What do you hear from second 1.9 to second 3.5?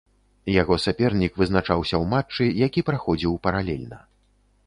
ў матчы, які праходзіў